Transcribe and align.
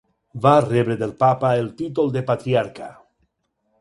Va 0.45 0.53
rebre 0.67 0.95
del 1.01 1.13
papa 1.19 1.53
el 1.65 1.69
títol 1.83 2.11
de 2.17 2.27
Patriarca. 2.31 2.89